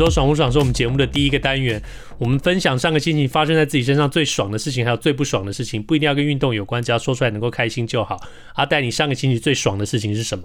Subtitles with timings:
[0.00, 1.78] 周爽不爽是我们节目的第一个单元，
[2.16, 8.18] 我们分享上个星期发生在自己身上最爽的事情，还有最不爽的事情，不一定要跟运动有关，只要说出来能够开心就好。
[8.54, 10.44] 阿戴，你上个星期最爽的事情是什么？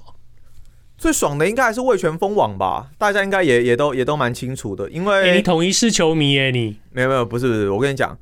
[0.98, 8.20] 最爽的应该还是味全封网吧，大家应该也也都也都蛮清楚的，因为、欸、你统一是球迷耶，你没有没有不是不是，我跟你讲，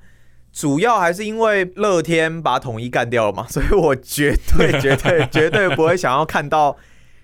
[0.54, 6.78] 主要还是因为乐天把统一干掉了嘛，所以我绝对绝对绝对不会想要看到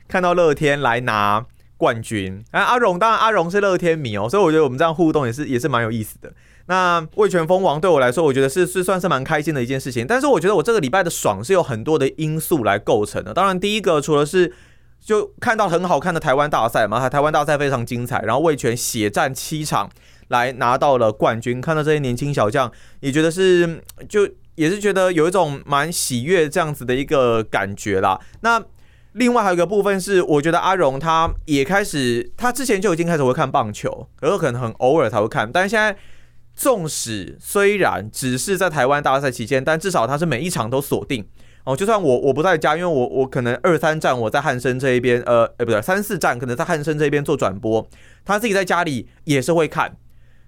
[0.08, 1.46] 看到乐天来拿。
[1.80, 6.30] 冠军，啊，阿荣当然阿荣是乐天迷哦，所以我觉得我们这样互动也是也是蛮有意思的。
[6.66, 10.06] 那味全封王对我来说，我觉得是是算是蛮开心的一件事情。
[10.06, 13.34] 但是我觉得我这个礼拜的爽是有很多的因素来构成的。
[13.34, 14.54] 当然，第一个除了是
[15.00, 19.90] 就看到很好看的台湾大赛嘛，台湾大赛非常精彩，然后魏全血战七场
[20.28, 28.20] 来拿到了冠军，看到这些年轻小将，也觉得是就也是觉得有一种蛮喜悦这样子的一个感觉啦。
[28.42, 28.62] 那
[29.14, 35.52] 另外还有一个部分是，我觉得阿荣他也开始，他之前就已经开始会看棒球，可是可能很偶尔才会看。
[35.52, 35.98] 但是现在，
[36.54, 41.26] 纵使虽然只是在台湾大赛期间，但至少他是每一场都锁定
[41.64, 41.76] 哦。
[41.76, 47.88] 就算我我不在家，因为我我可能二三站我在汉森这一边，呃，哎不对，三四站可能在汉森这边做转播，
[48.24, 49.98] 他自己在家里也是会看。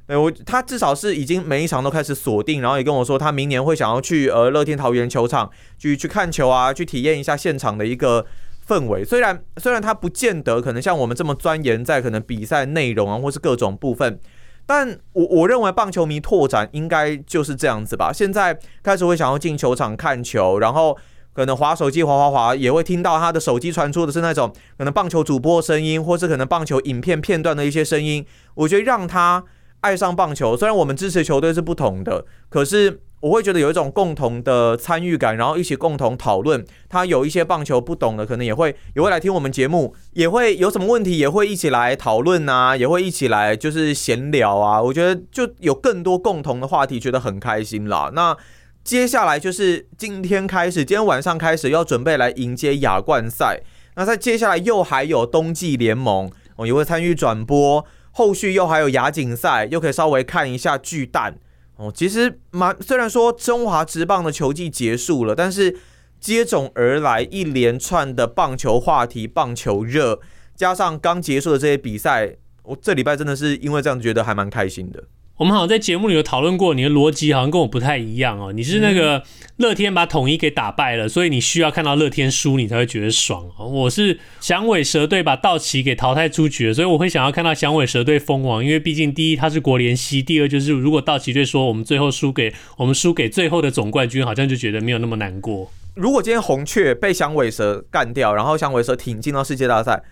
[0.05, 8.27] 对我他至少是已经每一场都开始锁定，然后也跟我说他明年会想要去呃乐天桃园球场去去看球啊，去体验一下现场的一个。
[8.71, 14.17] 氛围虽然虽然他不见得可能像我们这么钻研在可能比赛内容啊，或是各种部分，
[14.65, 18.13] 但我我认为棒球迷拓展应该就是这样子吧。
[18.13, 20.97] 现在开始会想要进球场看球，然后
[21.33, 28.25] 可能滑手机滑滑滑，也会听到他的手机传出的是那种可能棒球主播声音，或是可能棒球影片片段的一些声音。
[28.53, 29.43] 我觉得让他
[29.81, 33.01] 爱上棒球，虽然我们支持球队是不同的，可是。
[33.21, 36.65] 我会觉得有一种共同的参与感，然后一起共同讨论。
[36.89, 44.81] 他有一些棒球不懂的，可能也会也会来听我们节目，也会有什么问题也会一起来讨论啊，也会一起来就是闲聊啊。
[44.81, 48.11] 我觉得就有更多共同的话题，觉得很开心啦。
[48.13, 48.35] 那
[48.83, 53.61] 接下来就是今天开始，今天晚上开始要准备来迎接亚冠赛。
[53.95, 57.85] 那在接下来又还有冬季联盟，我也会参与转播。
[58.13, 61.35] 后续又还有亚锦赛，又可以稍微看一下巨蛋。
[61.81, 65.75] 哦，其实蛮虽然说中华职棒的球季结束了，但是
[66.19, 70.19] 接踵而来一连串的棒球话题、棒球热，
[70.55, 75.03] 加上刚结束的这些比赛，我这礼拜真的是因为这样觉得还蛮开心的。
[75.41, 78.53] 我们好像在节目里有讨论过，你的逻辑好像跟我不太一样哦。
[78.53, 79.23] 你是那个
[79.57, 83.49] 乐天把统一给打败了，所以你需要看到乐天输，你才会觉得爽。
[83.57, 95.71] 我是响尾蛇队把道奇给淘汰出局了，所以我会想要看到响尾蛇队封王，因为毕竟第一他是国联西，第二就是如果道奇队说我们最后输给我们输给最后的总冠军，好像就觉得没有那么难过。
[95.95, 100.03] 如果今天红雀被响尾蛇干掉，然后响尾蛇挺进到世界大赛。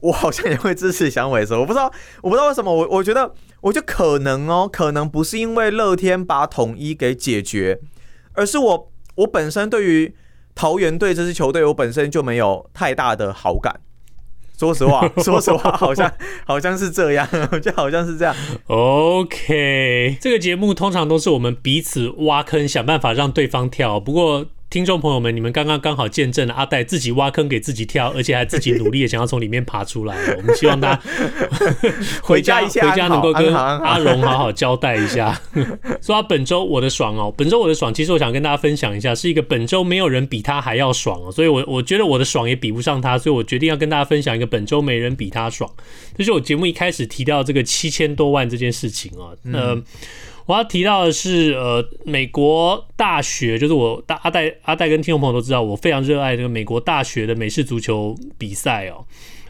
[0.00, 3.32] 我好像也会支持响尾蛇，我不知道，我不知道为什么，我我觉得，
[3.64, 7.80] 我觉得可能哦，可能不是因为乐天把统一给解决，
[8.32, 10.14] 而是我我本身对于
[10.54, 13.80] 桃园队这支球队，我本身就没有太大的好感。
[14.58, 16.12] 说实话， 说实话，好像
[16.46, 17.26] 好像是这样，
[17.60, 18.36] 就好像是这样。
[18.66, 23.98] OK，这个节目通常都是我们彼此挖坑，想办法让对方跳。
[23.98, 24.46] 不过。
[24.74, 30.16] 听众朋友们，你们刚刚刚好见证了阿戴自己挖坑给自己跳，而且还自己努力的想要从里面爬出来。
[30.36, 31.00] 我们希望他
[32.20, 35.40] 回家回家能够跟阿荣好好交代一下。
[36.02, 45.70] 说到本周我的爽哦，本周我的爽，其实我想跟大家分享一下，是一个本周没有人比他还要爽哦，所以我我觉得我的爽也比不上他，所以我决定要跟大家分享一个本周没人比他爽。
[46.18, 49.80] 这是我节目一开始提到这个七千多万这件事情啊，呃。
[50.44, 59.06] 嗯我要提到的是，呃，美国大学，就是我大阿戴阿戴跟听众朋友都知道，我非常热爱这个美国大学的美式足球比赛哦。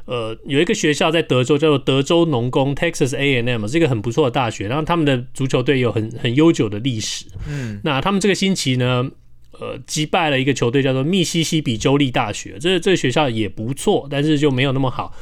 [0.07, 7.25] 呃，有一个学校在德州叫做德州农工 （Texas A&M），是一个很不错的大学，然后他们的足球队有很很悠久的历史。
[7.49, 9.11] 嗯，那他们这个星期呢，
[9.59, 15.13] 呃，击败了一个球队叫做密西西比州立大学，这这个学校也不错，但是就没有那么好。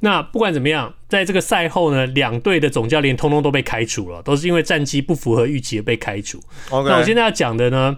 [0.00, 6.38] 那不管怎么样，在这个赛后呢，两队的总教练通通都被开除了，都是因为战绩不符合预期而被开除。
[6.68, 6.88] Okay.
[6.88, 7.96] 那我现在要讲的呢，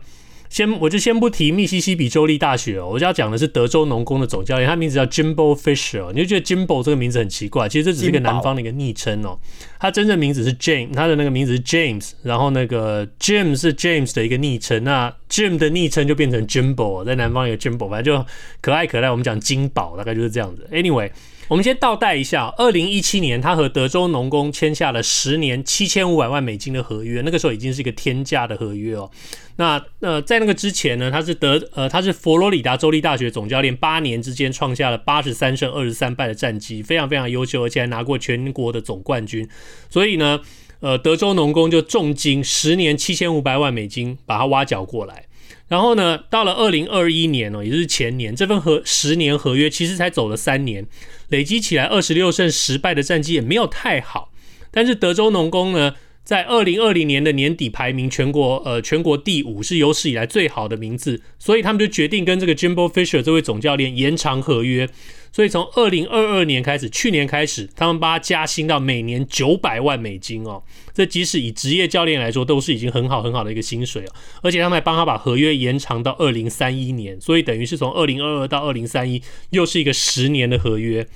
[0.48, 6.12] 先我就先不提密西西比州立大学哦，我就要讲的是德州农工的总教练，他名字叫 Jimbo Fisher。
[6.12, 9.36] 你就觉得 Jimbo 这个名字很奇怪，其实这只是一个南方的一个昵称哦。
[9.80, 18.26] 他真正名字是 James，他的那个名字是 James，然后那个 Jim 是 James 的一个昵称，那 Jim 的昵称就变成 Jimbo，在南方有 Jimbo，反正就
[18.60, 19.10] 可爱可爱。
[19.10, 20.68] 我们讲金宝，大概就是这样子。
[20.72, 21.10] Anyway。
[21.48, 29.10] 我们先倒带一下，二零一七年，他和德州农工签下了十年七千五百万美金的合约，那个时候已经是一个天价的合约哦。
[29.56, 39.48] 那呃，在那个之前呢，他是德呃，他是佛罗里达州立大学总教练，八年之间创下了八十三胜二十三败的战绩，非常非常优秀，而且还拿过全国的总冠军。
[39.88, 40.40] 所以呢，
[40.80, 45.24] 呃，德州农工就重金十年七千五百万美金把他挖角过来。
[45.68, 50.86] 然后呢，到了二零二一年哦，也就是前年，这份合十年合约其实才走了三年，
[51.28, 54.32] 累积起来二十六胜十败的战绩也没有太好。
[54.70, 55.94] 但是德州农工呢，
[56.24, 64.88] 在二零二零年的年底排名全国呃全国第五，是有史以来最好的名字，所以他们就决定跟这个 Jimbo Fisher 这位总教练延长合约。
[65.32, 70.62] 所以从二零二二年开始，去年开始，他们把他加薪到每年九百万美金哦。
[70.92, 74.12] 这即使以职业教练来说，都是已经很好很好的一个薪水哦。
[74.42, 81.06] 而且他们还帮他把合约延长到二零三一年，所以等于是从二零二二到二零三一，又是一个十年的合约。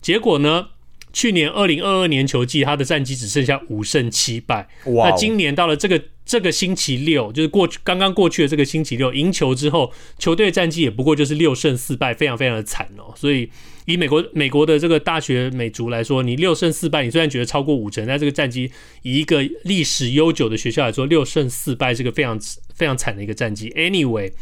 [0.00, 0.68] 结果呢，
[1.12, 4.68] 去年二零二二年球季，他的战绩只剩下五胜七败。
[4.86, 5.10] 哇！
[5.10, 6.02] 那今年到了这个。
[6.26, 13.14] 这个星期六就是过去刚刚过去的这个星期六，赢球之后，球队战绩也不过就是六胜四败，非常非常的惨哦。
[13.16, 13.48] 所以
[13.84, 18.70] 以美国美国的这个大学美足来说，你六胜四败，你虽然觉得超过五成，但这个战绩
[19.02, 22.38] 以一个历史悠久的学校来说，六胜四败是个非常
[22.74, 23.70] 非常惨的一个战绩。
[23.70, 24.32] Anyway。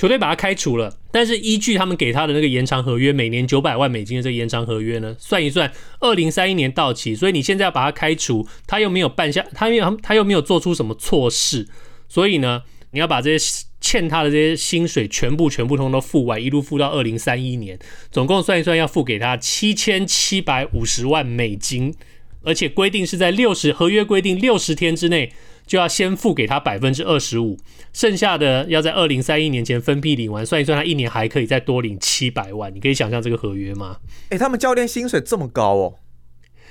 [0.00, 5.70] 球队把他开除了，但是依据他们给他的那个延长合约，每年九百万美金的这个延长合约呢，算一算，
[6.00, 11.68] 二零三一年到期，所以你现在要把他开除，他又没有办下，他又他又没有做出什么错事，
[12.08, 12.62] 所以呢，
[12.92, 17.78] 你要把这些欠他的这些薪水全部全部通都付完，一路付到二零三一年，
[18.10, 21.94] 总共算一算要付给他七千七百五十万美金，
[22.42, 25.30] 而且规定是在六十合约规定六十天之内。
[25.70, 27.56] 就要先付给他百分之二十五，
[27.92, 32.74] 剩下的要在二零三一年前分批领完，算一算，他一年还可以再多领七百万。
[32.74, 33.98] 你可以想象这个合约吗？
[34.30, 35.94] 诶、欸，他们教练薪水这么高哦？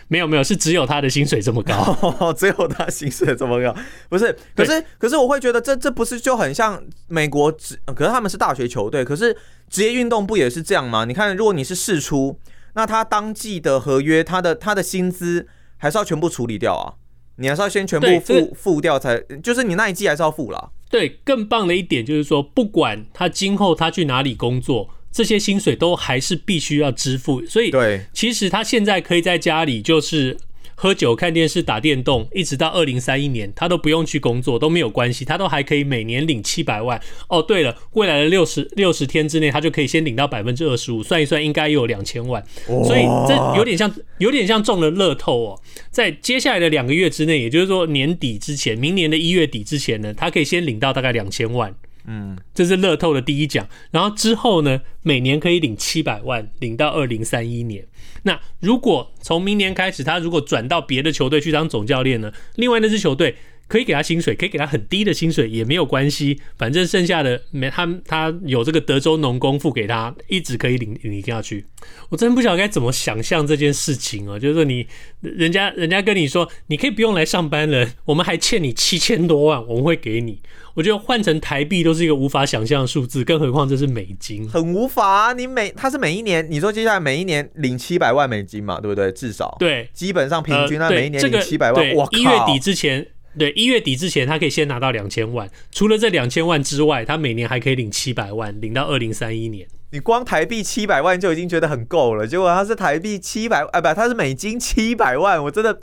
[0.10, 3.74] 没有没有，是只有他的薪水这么高， 只有他薪水这么高，
[4.10, 4.36] 不是？
[4.54, 7.80] 可是可是我会觉得这这不是就很像美国职？
[7.96, 9.34] 可是他们是大学球队，可是
[9.70, 11.06] 职业运动不也是这样吗？
[11.06, 12.38] 你看，如果你是释出，
[12.74, 15.48] 那他当季的合约，他的他的薪资
[15.78, 17.00] 还是要全部处理掉啊。
[17.40, 20.70] 你还是要先全部付、付掉才，就是你那一季还是要付啦。
[20.90, 27.46] 对，更棒的一点就是说，不管他今后他去哪里工作，这些薪水都还是必须要支付。
[27.46, 30.38] 所以，对，其实他现在可以在家里就是。
[30.82, 36.98] 喝酒、看电视、打电动，一直到二零三一年，他都不用去工作，都没有关系，他都还可以每年领七百万。
[37.28, 42.42] 哦，对了，未来的六十六十天之内，他就可以先领到百分之二十五，算一算应该有两千万。
[42.66, 45.62] 所以这有点像，有点像中了乐透哦。
[45.92, 51.76] 在接下来的两个月之内，也就是说年底之前，明年的一月底之前呢，他可以先领到大概两千万。
[52.06, 53.68] 嗯，这是乐透的第一奖。
[53.92, 57.86] 然后之后呢，每年可以领七百万，领到二零三一年。
[58.24, 62.32] 那如果从明年开始，他如果转到别的球队去当总教练呢？
[62.56, 63.36] 另外那支球队
[63.70, 71.66] 可以给他薪水，可以给他很低的薪水也没有关系，反正剩下的没他他有这个德州农工付给他，一直可以领领下去。
[72.10, 74.86] 我真不晓得该怎么想象这件事情哦，就是说你
[75.22, 80.42] 人家人家跟你说，你可以不用来上班了，我们还欠你七千多万，我们会给你。
[80.76, 85.34] 我觉得换成台币都是一个无法想象的数字，更何况这是美金，很无法啊！
[85.34, 89.12] 你每他是每一年，你说接下来每一年领七百万美金嘛，对不对？
[89.12, 91.96] 至少对，基本上平均他每一年领七百万。
[91.96, 93.06] 哇，一月底之前，
[93.38, 95.50] 对，一月底之前他可以先拿到两千万。
[95.72, 99.68] 除了这两千万之外，他每年还可以领七百万，领到二零三一年。
[99.92, 105.80] 你光台币七百万就已经觉得很够了，结果他是台币七百，哎，不，他是美金七百万，我真的。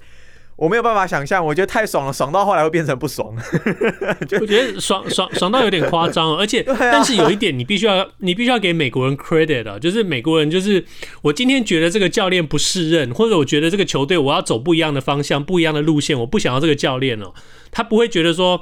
[0.56, 3.34] 我没有办法想象，我觉得太爽了，爽到后来会变成不爽。
[4.40, 10.82] 我觉得爽爽爽到有点夸张，而且， 但是有一点你必须要，你必须要给美国人 credit 啊，就是美国人就是
[11.20, 17.34] 我今天觉得这个教练不适任，或者我觉得这个球队我要走不一样的方向，不一样的路线，我不想要这个教练哦。
[17.76, 18.58] 他不会觉得说，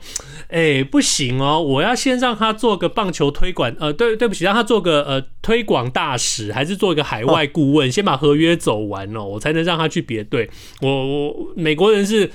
[0.49, 10.51] 哎、欸，不行哦，我要先让他做个棒球推广，呃，对，对不起，让他做个呃推广大使，还是做一个海外顾问，先把合约走完哦，我才能让他去别队。
[10.81, 12.29] 我我美国人是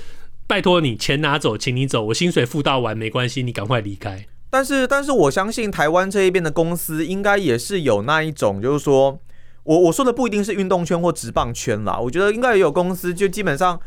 [0.46, 4.24] 拜托你钱拿走，请你走，我薪水付到完没关系，你赶快离开。
[4.48, 9.20] 但是，但是我相信台湾这一边的公司应该也是有那一种，就是说
[9.64, 13.78] 我我说的不一定是运动圈或职棒圈啦，我觉得应该也有公司就基本上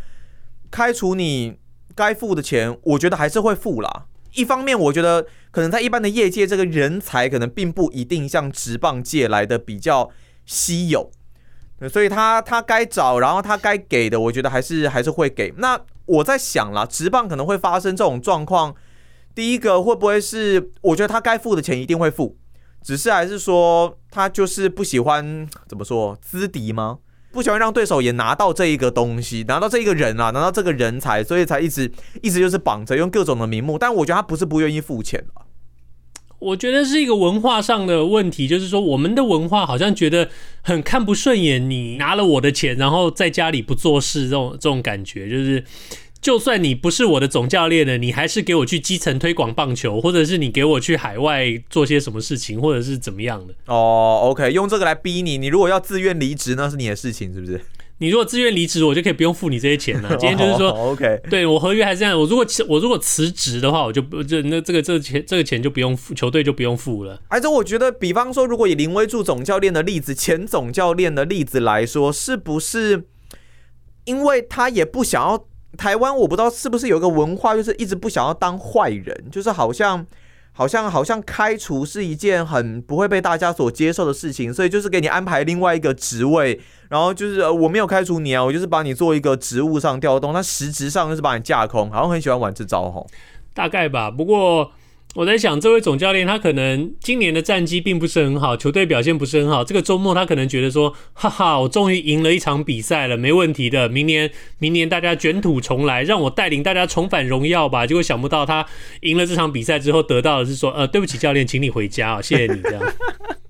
[0.70, 1.56] 开除你。
[1.96, 4.06] 该付的钱，我觉得还是会付啦。
[4.34, 10.10] 一方面，我觉得可能在一般的业界，这个人才可能并不一定像职棒界来的比较
[10.46, 11.12] 稀有。
[11.90, 15.54] 所以他他该找，然后他该给的，我觉得还是还是会给。
[15.58, 18.74] 那我在想啦，职棒可能会发生这种状况。
[19.36, 22.38] 第一个会不会是，我觉得他该付的钱一定会付，
[22.82, 27.00] 只是还是说他就是不喜欢怎么说资敌吗？
[27.34, 33.78] 不喜欢让对手也拿到这一个东西，拿到这一个人啊，拿到这个人才，所以才一直一直就是绑着用各种的名目。
[33.78, 35.22] 但我觉得他不是不愿意付钱。
[36.40, 40.30] 我觉得是一个文化上的问题，就是说我们的文化好像觉得
[40.62, 45.63] 很看不顺眼，你拿了我的钱，然后在家里不做事，这种这种感觉，就是
[46.24, 53.53] 就算你不是我的总教练了，你还是给我去基层推广棒球，或者是你给我去海外做些什么事情，或者是怎么样的。
[53.65, 57.60] 哦，OK，用这个来逼你，你如果要自愿离职，那是你的事情，是不是？
[57.98, 60.15] 你如果自愿离职，我就可以不用付你这些钱了。
[60.18, 62.18] 今天就是说，OK，对我合约还是这样。
[62.18, 67.22] 我如果辞我如果辞职的话，我就这那这个这个钱这个钱就不用付，球队就不用付了。
[67.27, 73.03] 而且我觉得，比方说，如果以林威助总教练的例子、前总教练的例子来说，是不是
[74.06, 75.46] 因为他也不想要
[75.77, 76.15] 台湾？
[76.15, 80.06] 我不知道是不是有个文化，就是一直不想要当坏人，就是好像。
[80.56, 93.08] 好像好像开除是一件很不会被大家所接受的事情，所以就是给你安排另外一个职位，然后就是我没有开除你啊，我就是把你做一个职务上调动，那实质上就是把你架空，好像很喜欢玩这招吼，
[93.56, 94.72] 大概吧，不过。
[95.15, 99.63] 我在想，这位总教练他可能今年的战绩并不是很好，球队表现不是很好。
[99.63, 103.88] 这个周末他可能觉得说，哈哈，我终于赢了一场比赛了，没问题的。
[103.88, 107.86] 明年，明年大家卷土重来，让我带领大家重返荣耀吧。
[107.86, 108.65] 结果想不到他
[109.01, 112.82] 赢了这场比赛之后，得到的是说，呃，对不起，教练，请你回家啊，谢谢你这样。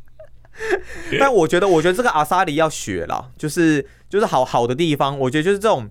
[1.17, 5.89] 但我觉得，我觉得这个阿萨里要学了，就是就是好好的地方，我觉得就是这种，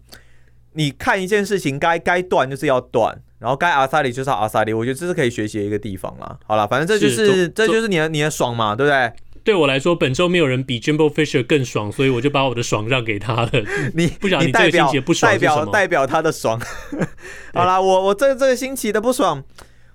[0.75, 3.23] 你看一件事情该该断就是要断。
[3.43, 6.39] 然后该阿萨里就是阿萨里，我觉得这是可以学习的一个地方啦。
[6.47, 9.13] 好了，反正这就是，是这就是你的你的爽嘛，对不对？
[9.43, 13.51] 对我来说，本周没有人比 Jimbo Fisher 更爽，所以我就把我的爽让给他了。
[13.95, 15.33] 你不晓得你这个星期的不爽？
[15.33, 16.61] 代表代表他的爽。
[17.53, 19.43] 好啦，我我这这个星期的不爽，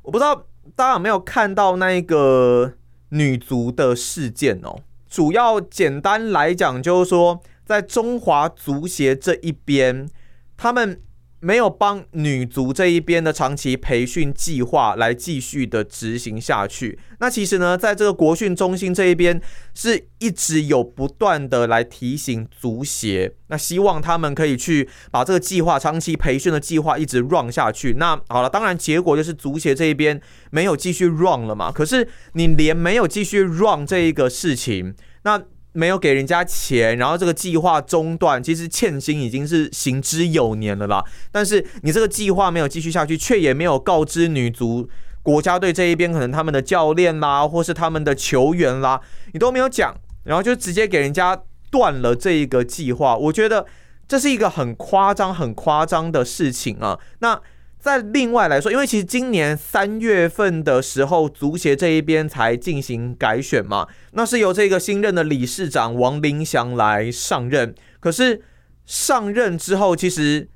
[0.02, 0.36] 我不知道
[0.76, 2.74] 大家有没有看到那个
[3.12, 4.76] 女足的事件哦。
[5.10, 10.10] 主要简单来讲，就是说在中华足协这一边，
[10.58, 11.00] 他们。
[11.40, 16.98] 没有帮女足这一边的长期培训计划来继续的执行下去。
[17.20, 19.40] 那其实呢，在这个国训中心这一边，
[19.76, 27.94] 是一直有不断的来提醒足协，那希望他们可以去把这个计划、长期培训的计划一直 run 下去。
[27.94, 31.72] 那好了，当然结果就是足协这一边没有继续 run 了嘛。
[31.72, 35.44] 可是你连没有继续 run 这一个事情，那。
[35.78, 41.06] 没有给人家钱，然后这个计划中断，其实欠薪已经是行之有年了啦。
[41.32, 44.90] 但是你这个计划没有继续下去，却也没有告知女足
[45.22, 49.00] 国家队这一边，可能他们的教练啦，或是他们的球员啦，
[49.34, 53.16] 你都没有讲，然后就直接给人家断了这一个计划。
[53.16, 53.68] 我觉得
[54.08, 56.98] 这是一个很夸张、很夸张的事情啊。
[57.20, 57.40] 那。
[57.80, 67.74] 再另外来说，因为其实今年三月份的时候，足协这一边才进行改选嘛，那是由这个新任的理事长王林祥来上任。
[68.00, 68.42] 可是
[68.86, 70.50] 上任之后，其实。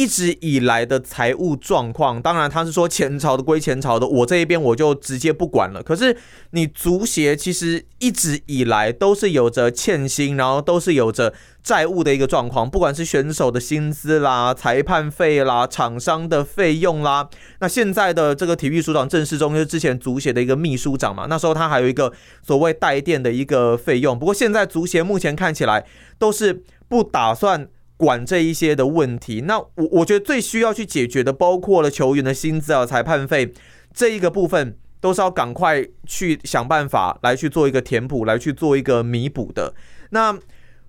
[0.00, 5.82] 一直以来的财务状况，当然他是说前朝的归前朝的，我这一边我就直接不管了。
[5.82, 6.16] 可是
[6.52, 17.28] 你足协其实一直以来都是有着欠薪，然后都是有着债务的一个状况，不管是选手的薪资啦、裁判费啦、厂商的费用啦。
[17.58, 22.10] 那现在的这个体育署长郑世忠就是之前足协的一个秘书长嘛，那时候他还有一个
[22.42, 24.18] 所谓代垫的一个费用。
[24.18, 25.84] 不过现在足协目前看起来
[26.18, 27.68] 都是不打算。
[28.00, 33.52] 管这一些的问题，那我我觉得最需要去解决的，包括了球员的薪资啊、裁判费
[33.92, 39.74] 这一个部分，都是要赶快去想办法来去做一个填补，来去做一个弥补的。
[40.12, 40.38] 那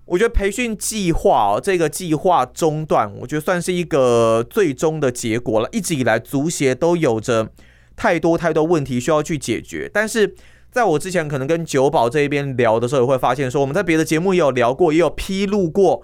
[0.06, 5.68] 我觉得培训计划哦，这个计划中断，我觉得算是一个最终的结果了。
[5.70, 7.50] 一直以来，足协都有着
[7.94, 10.34] 太多太多问题需要去解决，但是
[10.70, 16.02] 在我之前可能跟九宝这一边聊的时候，也会发现说，我们在别的节目也有聊过，也有披露过。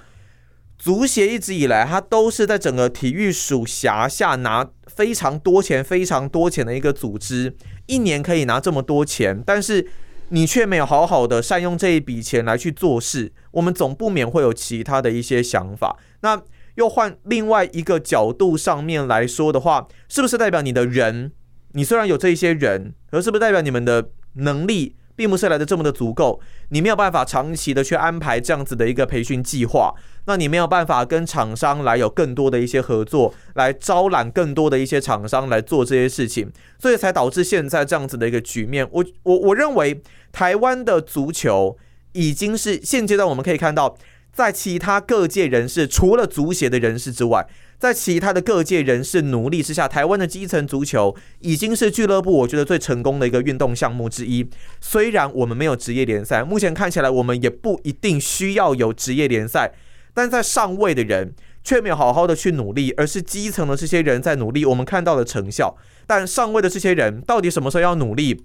[0.78, 7.56] 足协一直以来，他都是在整个体育署辖下拿非常多钱、非常多钱的一个组织，
[7.87, 9.88] 一年可以拿这么多钱，但是
[10.28, 15.99] 你却没有好好的善用这一笔钱来去做事，我们总不免会有其他的一些想法。
[16.20, 16.40] 那
[16.76, 21.32] 又换另外一个角度上面来说的话，是不是代表你的人，
[21.73, 29.92] 你虽然有这一些人，可是不是代表你们的能力并不是来的这么的足够，你没有办法长期的去安排这样子的一个培训计划，
[30.26, 38.87] 那你没有办法跟厂商来有更多的一些合作，来招揽更多的一些厂商来做这些事情，所以才导致现在这样子的一个局面。
[38.92, 41.76] 我我我认为台湾的足球
[42.12, 43.96] 已经是现阶段我们可以看到，
[44.32, 47.44] 在其他各界人士除了足协的人士之外。
[47.78, 54.50] 在其他的各界人士努力之下，台湾的基层足球已经是俱乐部我觉得最成功的一个运动项目之一。
[54.80, 59.73] 虽然我们没有职业联赛，目前看起来我们也不一定需要有职业联赛，
[60.12, 61.32] 但在上位的人
[61.62, 65.76] 却没有好好的去努力，而是基层的这些人在努力，我们看到了成效。
[66.06, 68.44] 但上位的这些人到底什么时候要努力？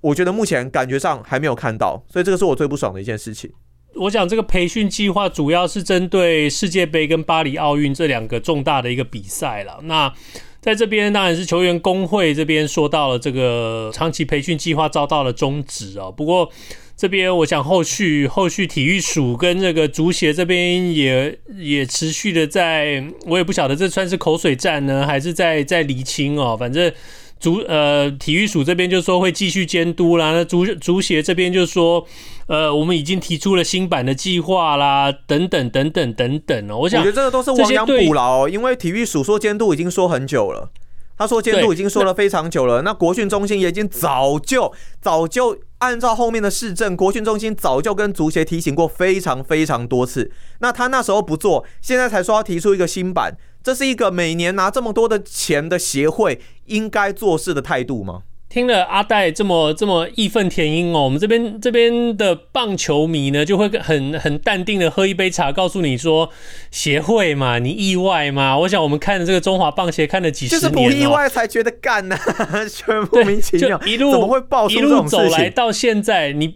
[0.00, 3.52] 我觉得目前感觉上还没有看到，所以这个是我最不爽的一件事情。
[3.98, 9.80] 我想这个培训计划主要是针对世界杯跟巴黎奥运这两个重大的一个比赛了。
[9.84, 10.12] 那
[10.60, 16.10] 在这边当然是球员工会这边说到了这个长期培训计划遭到了终止啊。
[16.10, 16.50] 不过
[16.96, 26.56] 这边我想后续后续体育署跟这个足协这边也也持续的在，我也不晓得这算是口水战呢，还是在在厘清哦。
[26.58, 26.92] 反正。
[27.38, 32.06] 足呃体育署这边就说会继续监督啦，那足足协这边就说，
[32.46, 36.78] 呃，我们已经提出了新版的计划啦，等等等等等等哦。
[36.78, 40.70] 我想，我觉得这个都是亡羊补牢，因为体育署说监督已经说很久了，
[41.18, 42.76] 他说监督已经说了非常久了。
[42.76, 50.32] 那，那国训中心也已经早就早就按照后面的市政，国训中心早就跟足协提醒过非常非常多次。
[50.60, 53.36] 那他那时候不做，现在才说要提出一个新版。
[53.66, 58.22] 这是一个每年拿这么多的钱的协会应该做事的态度吗？
[58.48, 66.30] 听了阿戴这么这么义愤填膺哦，我们这边这边的棒球迷呢，就会很很淡定的喝一杯茶，告诉你说
[66.70, 68.56] 协会嘛，你意外嘛？
[68.56, 74.70] 我想我们看了这个中华棒协看了几十年，就是不意外才觉得干呢、啊， 全莫名其妙，一路怎么会爆？
[74.70, 76.54] 一路走来到现在，你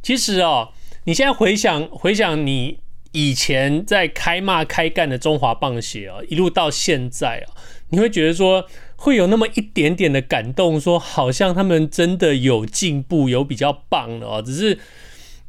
[0.00, 0.68] 其实哦，
[1.06, 2.78] 你现在回想回想你。
[3.12, 7.52] 以前在开骂开干的中华棒协啊，一路到现在啊，
[7.90, 8.66] 你会觉得说
[8.96, 14.42] 会有那么一点点的感动，说好像他们真的有进步，有比较棒了哦。
[14.42, 14.78] 只是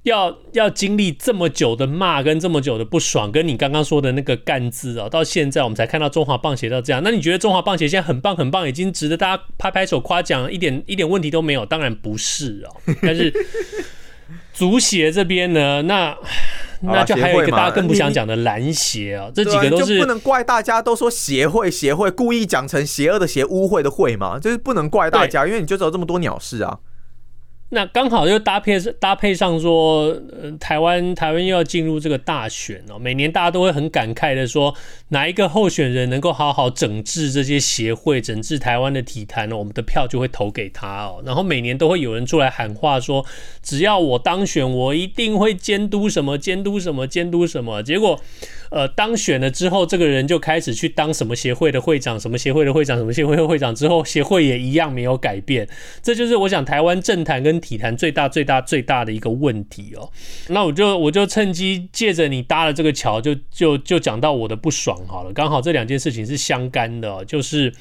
[0.01, 7.01] 要要经历这么久的骂跟这么久的不爽，跟你刚刚说的那个干字啊，到现在我们才看到中华棒协到这样。
[7.01, 11.65] 那你觉得中华棒协现在很棒很棒，已经值得大家拍拍手夸奖，一点一点问题都没有？
[11.65, 12.93] 当然不是哦。
[13.01, 13.33] 但是
[14.51, 16.17] 足协这边呢，那。
[16.85, 26.77] 那就还有一个大家更不想讲的蓝协啊，这几个都是不能怪大家都说协会协会故意讲成邪恶的邪污秽的秽嘛，就是不能怪大家，因为你就只有这么多鸟事啊。
[27.73, 34.75] 那刚好就搭配搭配上说，呃，台湾台湾又要进入这个大选哦，每年大家都会很感慨的说，
[35.07, 39.57] 哪一个候选人能够好好整治这些协会，整治台湾的体坛呢？
[39.57, 41.23] 我们的票就会投给他哦。
[41.25, 43.25] 然后每年都会有人出来喊话说，
[43.63, 47.81] 只要我当选，我一定会监督什么监督什么监督什么。
[47.81, 48.21] 结果，
[48.73, 55.67] 呃，当选了之后，这个人就开始去当什么协会的会长，什么协会的会长，什么协会的会长之后，协会也一样没有改变。
[56.01, 60.09] 这就是我想台湾政坛跟体坛最大最大最大的一个问题哦，
[60.47, 65.31] 那我就我就趁机借着你搭了这个桥，就就就讲到我的不爽好了。
[65.31, 67.71] 刚好这两件事情是相干的，就是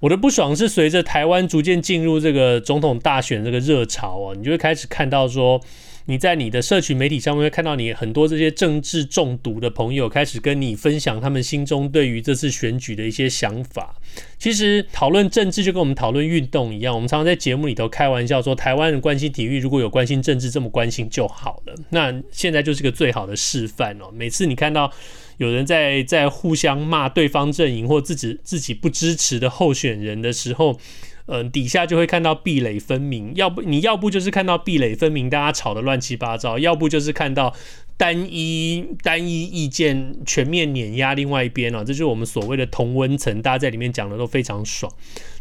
[0.00, 5.60] 我的不爽是随着台湾逐渐进入这个总统大选这个热潮哦，你就会开始看到说。
[6.06, 13.96] 你在你的社群媒体上面会看到你很多这些政治中毒的朋友开始跟你分享他们心中对于这次选举的一些想法。
[14.38, 21.74] 其实讨论政治就跟我们讨论运动一样，我们常常在节目里头开玩笑说，台湾人关心体育，如果有关心政治这么关心就好了。
[21.90, 24.10] 那现在就是个最好的示范哦。
[24.12, 24.92] 每次你看到
[25.38, 30.78] 有人在在互相骂对方阵营或自己自己不支持的候选人的时候。
[31.26, 37.54] 嗯、底下就会看到壁垒分明，要不你要不就是看到壁垒分明，大家吵得乱七八糟；要不就是看到
[37.96, 44.92] 单一单一意见全面碾压另外一边啊，这就是我们所谓的同温层，大家在里面讲的都非常爽。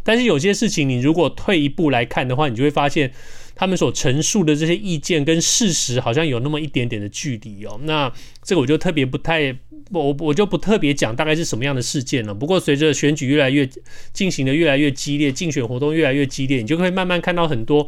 [0.03, 3.11] 但是有些事情，你如果退一步来看的话，你就会发现。
[3.55, 7.79] 他们所陈述的这些意见跟事实好像有那么一点点的距离哦。
[7.83, 9.55] 那这个我就特别不太，
[9.99, 12.33] 我我就不特别讲大概是什么样的事件了。
[12.33, 13.67] 不过随着选举越来越
[14.11, 17.87] 进行的越来越激烈，竞选活动越来越激烈，你就会慢慢看到很多。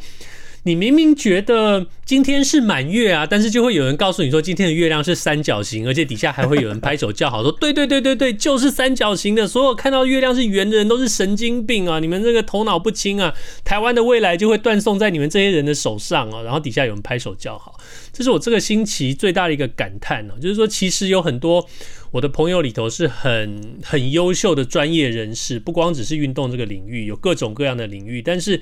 [0.68, 9.48] 你明明觉得今天是满月啊，但是就会有人告诉你说今天的月亮是三角形，而且底下还会有人拍手叫好，说对对对对对，就是三角形的。
[9.48, 12.00] 所有看到月亮是圆的人都是神经病啊！
[12.00, 13.32] 你们这个头脑不清啊！
[13.64, 16.42] 台湾的未来就会断送在你们这些人的手上啊！
[16.42, 17.80] 然后底下有人拍手叫好，
[18.12, 21.70] 这是我这个星期最大的一个感叹啊，就是说其实有很多
[22.10, 28.60] 我的朋友里头是很很优秀的专业人士，不光只是运动这个领域，有各种各样的领域，但是。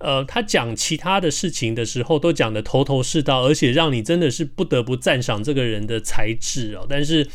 [0.00, 6.86] 呃，他讲其他的事情的时候，都讲得头头是道，而且让你真的是不得不赞赏这个人的才智哦。
[6.88, 7.28] 但是，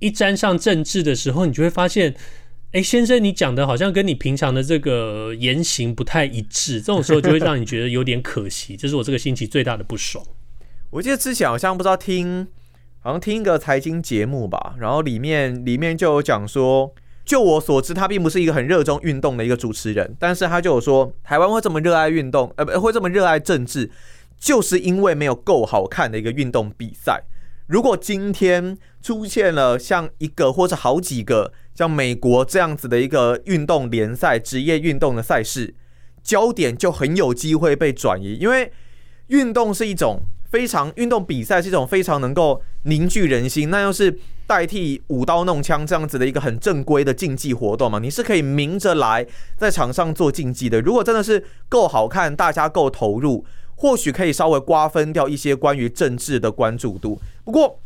[0.00, 2.14] 一沾上政治的时候，你就会发现，
[2.72, 10.22] 哎，先生，你讲的好像跟你平常的这个言行不太一致，这种时候就会让你觉得有点可惜，这是我这个星期最大的不爽。
[10.90, 12.46] 我记得之前好像不知道听，
[13.00, 16.94] 好像听一个财经节目吧，然后里面里面就有讲说。
[17.24, 23.90] 就我所知，他并不是一个很热衷运动的一个主持人，但是他就有说，台湾会这么热爱运动，呃，不会这么热爱政治，
[24.38, 27.24] 就是因为没有够好看的一个运动比赛。
[27.66, 35.74] 如果今天出现了像一个或者好几个像美国这样子的一个运动联赛、职业运动的赛事，
[36.22, 38.70] 焦点就很有机会被转移，因为
[39.28, 44.18] 运动是一种非常运动比赛是一种非常能够凝聚人心，那又是。
[44.46, 49.26] 代替舞刀弄枪这样子的一个很正规的竞技活动嘛，你是可以明着来
[49.56, 50.80] 在场上做竞技的。
[50.80, 57.18] 如果真的是够好看，大家够投入，或许可以稍微瓜分掉一些关于政治的关注度。
[57.44, 57.80] 不过，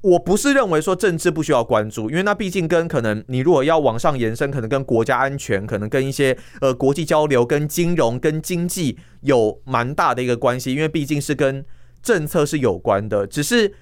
[0.00, 11.64] 我不是认为说政治不需要关注，因为那毕竟跟可能你如果要往上延伸，可能跟国家安全，可能跟一些呃国际交流、跟金融、跟经济有蛮大的一个关系，因为毕竟是跟
[12.02, 13.26] 政策是有关的。
[13.26, 13.74] 只是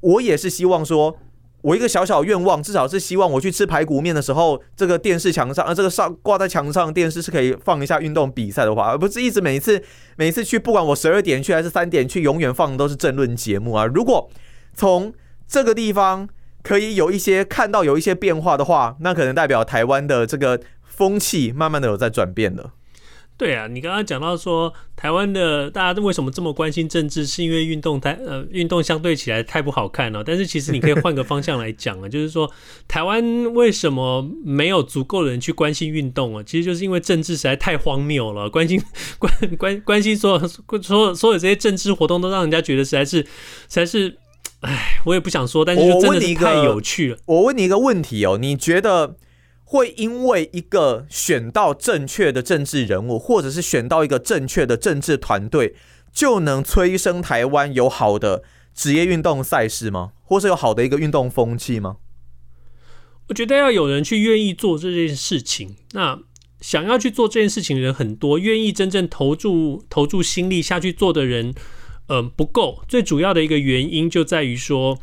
[0.00, 1.18] 我也是希望说。
[1.62, 9.82] 我一个小小愿望，至少是希望我去吃排骨面的时候，这个电视墙上，呃，这个上挂在墙上的电视是可以放一下运动比赛的话，而不是一直每一次
[10.16, 13.86] 每一次去，不管我十二点去还是三点去，永远放的都是政论节目啊。
[13.86, 14.30] 如果
[14.74, 15.12] 从
[15.48, 16.28] 这个地方
[16.62, 22.72] 可以有一些看到有一些变化的话，那可能代表台湾的这个风气慢慢的有在转变了。
[23.38, 30.24] 对啊，你刚刚讲到说台湾的大家为什么这么关心政治，是因为运动太呃运动相对起来太不好看了。
[30.24, 32.50] 但是其实你可以换个方向来讲啊， 就是说
[32.88, 36.42] 台湾为什么没有足够的人去关心运动啊？
[36.46, 38.82] 其实就是因为政治实在太荒谬了，关心
[39.20, 43.26] 关关关心所有所有所有这些政治活动都让人家觉得实在是实
[43.68, 44.16] 在是，
[44.60, 47.18] 哎，我也不想说，但是就真的是太有趣了。
[47.26, 49.16] 我问你一个问题哦，你觉得？
[49.68, 55.74] 会因为一个选到正确的政治人物，或者是选到一个正确的政治团队，
[56.12, 60.12] 就能催生台湾有好的职业运动赛事吗？
[60.22, 61.96] 或是有好的一个运动风气吗？
[63.28, 65.74] 我觉得要有人去愿意做这件事情。
[65.92, 66.20] 那
[66.60, 71.52] 想要去做这件事情的人很多，愿意真正投注投注心力下去做的人，
[72.06, 72.84] 嗯、不够。
[72.86, 75.00] 最主要的一个原因就在于说，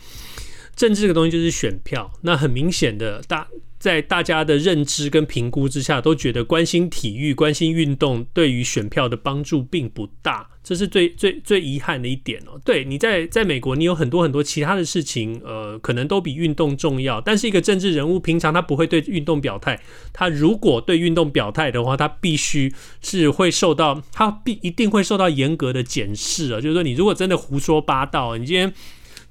[0.73, 2.13] 政治这个东西就是选票。
[2.21, 3.49] 那很明显的大。
[3.83, 12.57] 在大家的认知跟评估之下，都觉得关心体育、关心运动对于选票的帮助并不大，这是最最最遗憾的一点哦。
[12.63, 17.19] 对，你在在美国，你有很多很多其他的事情，呃，可能都比运动重要。
[17.19, 19.77] 但是一个政治人物，平常他不会对运动表态，
[20.13, 26.61] 他如果对运动表态的话，他必须是会受到，他必一定会受到严格的检视啊。
[26.61, 28.73] 就是说，你如果真的胡说八道，你今天。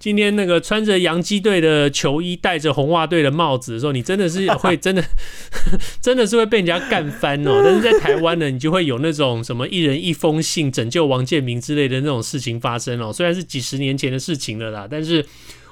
[0.02, 5.04] 今天那个穿着洋基队的球衣，戴着红袜队的帽子的时候，你真的是会真的，
[6.02, 7.62] 真的是会被人家干翻哦。
[7.64, 13.12] 但是在台湾呢，你就会有那种什么一人一封信拯救王建民之类的那种事情发生哦。
[13.12, 15.24] 虽然是几十年前的事情了啦，但是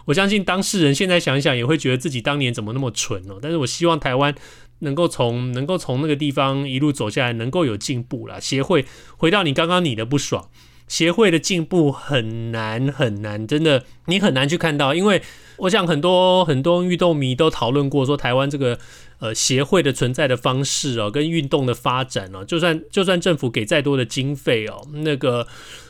[0.04, 3.40] 我相信当事人现在想一想，也会觉得自己当年怎么那么蠢哦。
[3.42, 4.32] 但是我希望台湾
[4.78, 8.38] 能够从能够从那个地方一路走下来，能够有进步啦。
[8.38, 8.84] 协会
[9.16, 10.48] 回到你刚刚你的不爽。
[10.90, 15.22] 协会的进步很难很难，真的你很难去看到，因为
[15.58, 18.76] 我想很多很多运动迷都讨论过，说台湾这个
[19.20, 25.46] 呃协会的存在的方式哦，跟运动的发展哦，就算就算政府给再多的经费哦，那个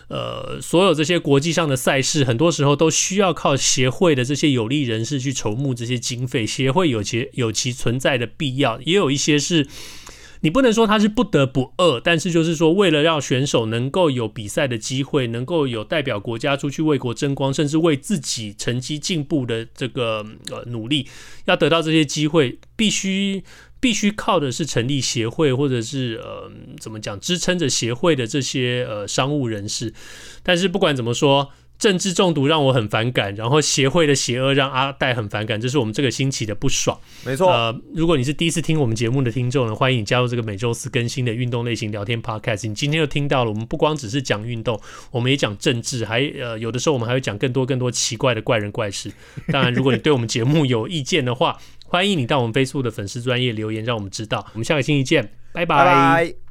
[0.09, 9.67] 呃所有这些国际上的赛事，很多时候都需要靠协会的这些有力人士去筹募这些经费，协会有其有其存在的必要，也有一些是。
[10.43, 21.07] 你不能说他是不得不饿，但是就是说，为了让选手能够有比赛的机会，能够有代表国家出去为国争光，甚至为自己成绩进步的这个呃努力，
[21.45, 23.45] 要得到这些机会，必须
[23.81, 29.93] 必须靠的是成立协会，或者是呃怎么讲，支撑着协会的这些呃商务人士。
[30.43, 31.51] 但是不管怎么说。
[31.81, 36.97] 政治中毒让我很反感，然后协会的邪恶让阿戴很反感，这是我们这个星期的不爽。
[37.25, 42.69] 没错，呃，如果你是第一次听我们节目的听众呢，欢迎你加入这个每周四更新的运动类型聊天 Podcast。
[42.69, 44.79] 你今天又听到了，我们不光只是讲运动，
[45.11, 49.11] 我们也讲政治，还呃有的时候我们还会讲更多更多奇怪的怪人怪事。
[49.51, 54.47] 当然，如果你对我们节目有意见的话，欢迎你到我们 Facebook 的粉丝专业留言，让我们知道。
[54.53, 55.79] 我们下个星期见，拜拜。
[55.79, 56.50] 拜拜。